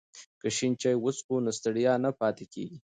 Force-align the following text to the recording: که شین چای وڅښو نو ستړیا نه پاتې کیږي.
که 0.41 0.47
شین 0.57 0.73
چای 0.81 0.95
وڅښو 0.99 1.35
نو 1.45 1.51
ستړیا 1.59 1.93
نه 2.05 2.11
پاتې 2.19 2.45
کیږي. 2.53 2.77